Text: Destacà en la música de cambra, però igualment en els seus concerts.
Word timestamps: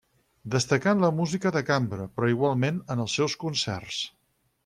Destacà 0.53 0.93
en 0.95 1.03
la 1.05 1.11
música 1.17 1.51
de 1.57 1.61
cambra, 1.67 2.07
però 2.17 2.31
igualment 2.35 2.81
en 2.95 3.05
els 3.05 3.17
seus 3.21 3.39
concerts. 3.47 4.01